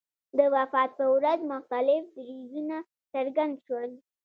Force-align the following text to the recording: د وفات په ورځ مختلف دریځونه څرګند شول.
د 0.37 0.39
وفات 0.55 0.89
په 0.99 1.05
ورځ 1.15 1.39
مختلف 1.53 2.03
دریځونه 2.15 2.77
څرګند 3.11 3.55
شول. 3.65 3.91